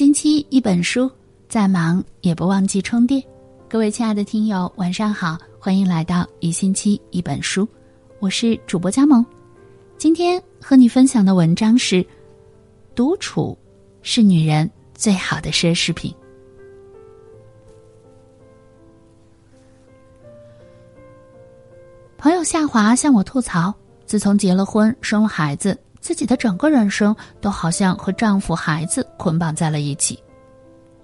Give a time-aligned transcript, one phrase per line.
[0.00, 1.10] 星期一本书，
[1.46, 3.22] 再忙也不忘记充电。
[3.68, 7.68] 各位亲爱的听友，晚上好，欢迎来到一星期一本书，
[8.18, 9.22] 我是主播佳萌。
[9.98, 12.02] 今天和你分享的文章是：
[12.94, 13.54] 独处
[14.00, 16.14] 是女人最好的奢侈品。
[22.16, 23.74] 朋友夏华向我吐槽，
[24.06, 25.78] 自从结了婚、生了孩子。
[26.00, 30.18] 自己的整个人生都好像和丈夫、孩子捆绑在了一起。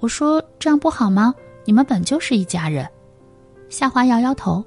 [0.00, 1.34] 我说：“这样不好吗？
[1.64, 2.88] 你们本就是一家人。”
[3.68, 4.64] 夏华摇摇头：“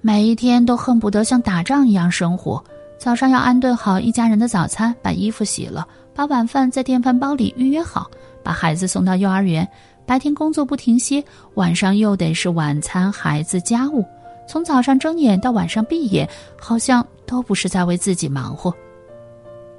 [0.00, 2.62] 每一天都恨不得像打仗一样生活。
[2.98, 8.10] 早上要安顿好一家人的早餐，把衣服洗了，把晚饭在电饭煲里预约好，
[8.42, 9.68] 把孩子送到幼儿园。
[10.06, 11.22] 白天工作不停歇，
[11.54, 14.04] 晚上又得是晚餐、孩子、家务。
[14.48, 16.28] 从早上睁眼到晚上闭眼，
[16.58, 18.72] 好像都不是在为自己忙活。”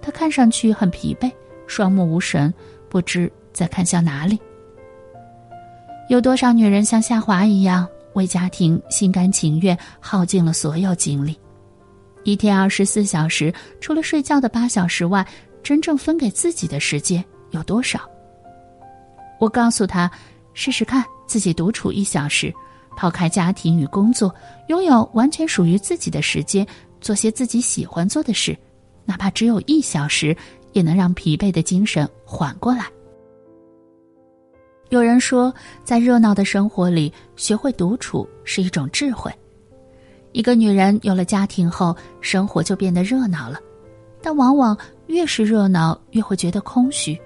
[0.07, 1.29] 他看上去很疲惫，
[1.67, 2.53] 双目无神，
[2.87, 4.39] 不知在看向哪里。
[6.07, 11.37] 有多少女人像夏华一样为家庭心甘情愿，耗尽了所有精力？
[12.23, 15.27] 一天二十四小时，除了睡觉的八小时外，
[15.61, 17.21] 真正分给自己的时间
[17.51, 17.99] 有多少？
[19.41, 20.09] 我告诉他，
[20.53, 22.53] 试试看自己独处一小时，
[22.95, 24.33] 抛开家庭与工作，
[24.69, 26.65] 拥有完全属于自己的时间，
[27.01, 28.57] 做些自己喜欢做的事。
[29.07, 30.35] 哪怕只有一小时，
[30.73, 32.85] 也能让疲惫的精神缓过来。
[34.89, 35.51] 有人说，
[35.83, 39.31] 在热闹的生活里，学会独处是一种智慧。
[40.33, 43.59] 一个女人有了家庭后，生活就变得热闹了，
[44.21, 44.77] 但往往
[45.07, 47.17] 越是热闹，越会觉得空虚；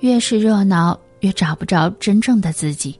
[0.00, 2.98] 越是热闹，越找不着真正的自己。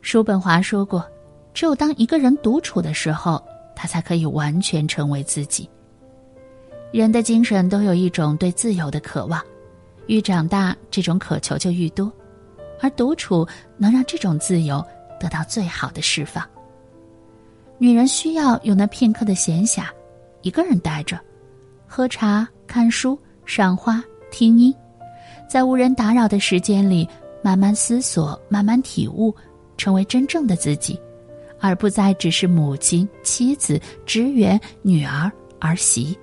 [0.00, 1.04] 叔本华说过
[1.52, 3.42] ：“只有当一个人独处的时候，
[3.76, 5.68] 他才可以完全成为自己。”
[6.92, 9.40] 人的精神都有一种对自由的渴望，
[10.06, 12.12] 愈长大，这种渴求就愈多，
[12.80, 13.46] 而独处
[13.76, 14.84] 能让这种自由
[15.20, 16.44] 得到最好的释放。
[17.78, 19.84] 女人需要有那片刻的闲暇，
[20.42, 21.18] 一个人待着，
[21.86, 24.02] 喝茶、看书、赏花、
[24.32, 24.74] 听音，
[25.48, 27.08] 在无人打扰的时间里，
[27.40, 29.32] 慢慢思索，慢慢体悟，
[29.76, 31.00] 成为真正的自己，
[31.60, 35.30] 而不再只是母亲、妻子、职员、女儿、
[35.60, 36.18] 儿媳。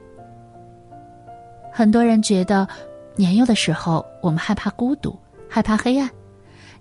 [1.78, 2.68] 很多人觉得，
[3.16, 5.16] 年幼的时候我们害怕孤独，
[5.48, 6.10] 害怕黑暗；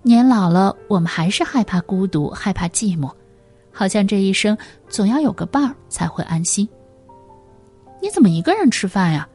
[0.00, 3.12] 年老了，我们还是害怕孤独，害怕寂寞，
[3.70, 4.56] 好像这一生
[4.88, 6.66] 总要有个伴儿才会安心。
[8.00, 9.28] 你怎么一个人吃饭呀？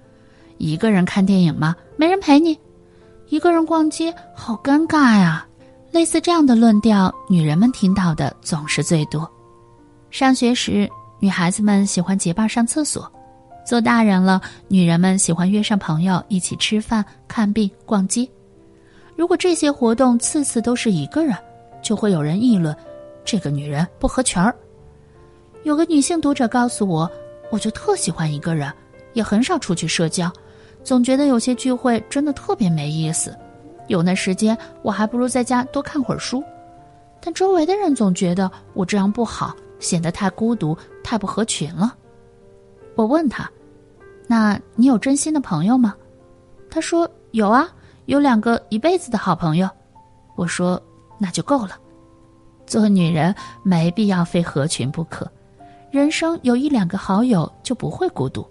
[0.57, 1.75] 一个人看电影吗？
[1.95, 2.59] 没人陪你？
[3.29, 5.45] 一个人逛街，好尴尬呀！
[5.91, 9.31] 类似这样的论调，女人们听到的总是最多。
[10.09, 10.89] 上学时，
[11.19, 13.07] 女孩子们喜欢结伴上厕所。
[13.65, 18.27] 做大人了，女人们喜欢约上朋友一起吃饭、看病、逛街。
[19.15, 21.35] 如果这些活动次次都是一个人，
[21.81, 22.75] 就会有人议论
[23.23, 24.55] 这个女人不合群儿。
[25.63, 27.09] 有个女性读者告诉我，
[27.51, 28.71] 我就特喜欢一个人，
[29.13, 30.31] 也很少出去社交，
[30.83, 33.37] 总觉得有些聚会真的特别没意思。
[33.87, 36.43] 有那时间，我还不如在家多看会儿书。
[37.21, 41.95] 但周围的人总觉得我这样不好，显得太孤独、太不合群了。
[42.95, 43.49] 我问他
[44.27, 45.95] ：“那你有真心的朋友吗？”
[46.69, 47.67] 他说：“有啊，
[48.05, 49.69] 有两个一辈子的好朋友。”
[50.35, 50.81] 我说
[51.19, 51.77] ：“那就够了。
[52.65, 55.29] 做女人没必要非合群不可，
[55.91, 58.47] 人生有一两个好友就不会孤独。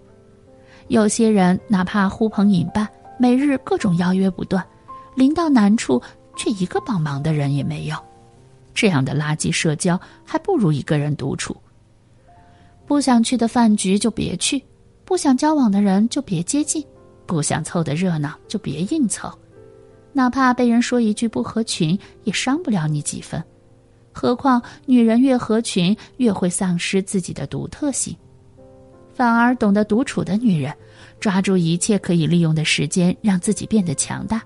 [0.89, 2.87] 有些人哪怕呼朋引伴，
[3.17, 4.63] 每日各种邀约不断，
[5.15, 6.01] 临到难处
[6.35, 7.95] 却一个帮忙的人也没有，
[8.73, 11.55] 这样的垃圾社交还不如一个人独处。”
[12.91, 14.61] 不想去的饭局就别去，
[15.05, 16.85] 不想交往的人就别接近，
[17.25, 19.31] 不想凑的热闹就别硬凑，
[20.11, 23.41] 哪怕被人说一句不合群，也伤不了你几分。
[24.11, 28.13] 何况女人越合群，越会丧失自己的独特性，
[29.13, 30.75] 反而懂得独处的女人，
[31.17, 34.43] 抓住一切可以利用的时间，让自己变得强大。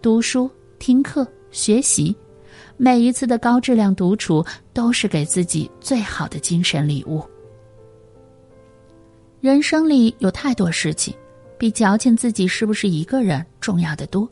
[0.00, 2.16] 读书、听课、学习，
[2.78, 4.42] 每一次的高质量独处，
[4.72, 7.22] 都是给自己最好的精神礼物。
[9.40, 11.14] 人生里有太多事情，
[11.56, 14.28] 比矫情自己是不是一个人重要的多。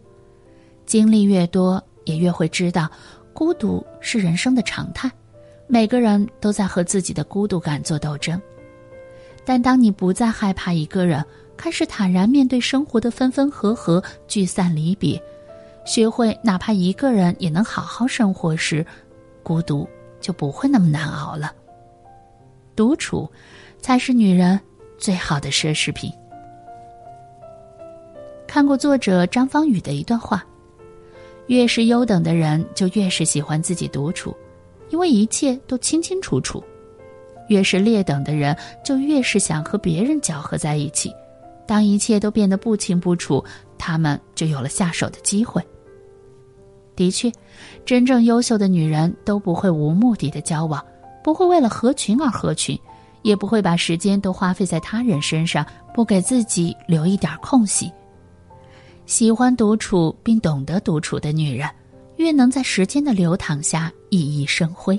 [0.84, 2.90] 经历越多，也越会知道，
[3.32, 5.08] 孤独是人生的常态。
[5.68, 8.40] 每个人都在和自己的孤独感做斗争。
[9.44, 11.24] 但当你不再害怕一个人，
[11.56, 15.22] 开始坦然面对生活的分分合合、聚散离别，
[15.84, 18.84] 学会哪怕一个人也能好好生活时，
[19.44, 19.88] 孤独
[20.20, 21.52] 就不会那么难熬了。
[22.74, 23.30] 独处，
[23.80, 24.60] 才是女人。
[24.98, 26.12] 最好的奢侈品。
[28.46, 30.44] 看过作者张方宇的一段话：
[31.46, 34.34] 越是优等的人，就越是喜欢自己独处，
[34.90, 36.62] 因为一切都清清楚楚；
[37.48, 41.12] 越是劣等的人，就越是想和别人搅和在一起。
[41.66, 43.44] 当一切都变得不清不楚，
[43.76, 45.60] 他们就有了下手的机会。
[46.94, 47.30] 的确，
[47.84, 50.82] 真正优秀的女人都不会无目的的交往，
[51.22, 52.78] 不会为了合群而合群，
[53.26, 57.90] 也不会把时间都花费在他人身上，不给自己留一点空隙。
[59.04, 61.68] 喜欢独处并懂得独处的女人，
[62.18, 64.96] 越能在时间的流淌下熠熠生辉，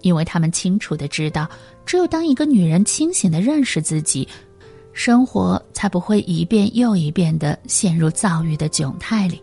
[0.00, 1.46] 因为她们清楚的知道，
[1.84, 4.26] 只有当一个女人清醒的认识自己，
[4.94, 9.38] 生活才不会一遍又一遍的陷入躁郁的窘态里。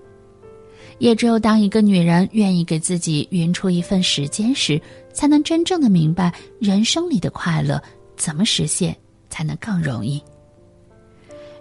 [0.98, 4.80] 也只有当一个女人愿意给自己匀出一份时间时，
[5.14, 7.82] 才能真正的明白人生里的快乐
[8.16, 8.96] 怎么实现
[9.30, 10.22] 才能更容易。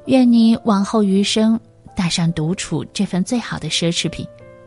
[0.06, 1.58] 愿你往后余生
[1.96, 4.26] 带上独处这份最好的奢侈品，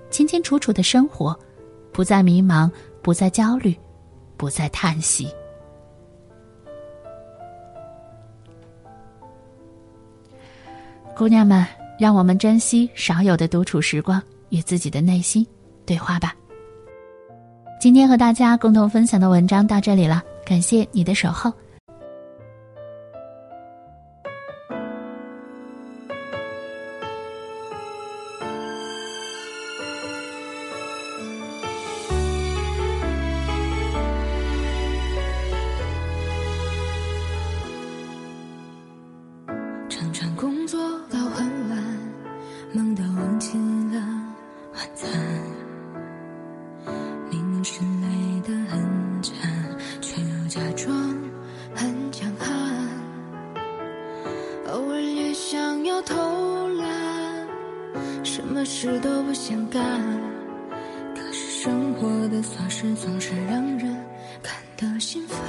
[0.10, 1.38] 清清楚楚的生活，
[1.92, 2.70] 不再迷茫，
[3.02, 3.76] 不再焦虑，
[4.38, 5.28] 不再叹息。
[11.16, 11.66] 姑娘们，
[12.00, 14.22] 让我们珍惜少有的独处时光。
[14.50, 15.44] 与自己的内心
[15.84, 16.36] 对话吧。
[17.84, 21.52] 今天和大家共同分享的文章到这里了，感谢你的守候。
[54.74, 56.16] 偶尔也想要偷
[56.70, 57.48] 懒，
[58.24, 60.02] 什么事都不想干。
[61.16, 63.96] 可是生活的琐事总是让人
[64.42, 65.40] 看得心烦，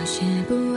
[0.00, 0.69] 有些不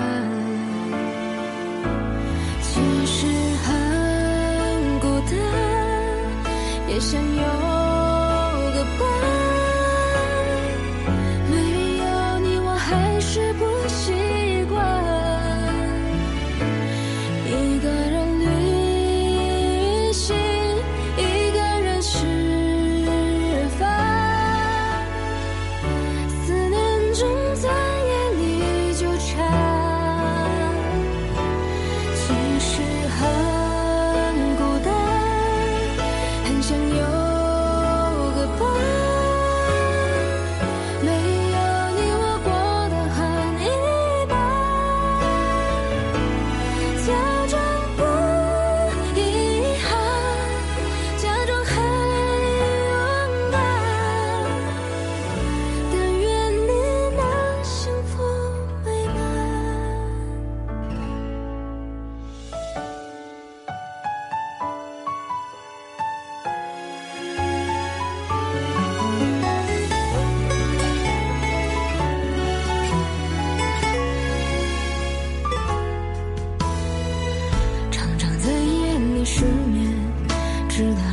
[80.75, 81.12] 知道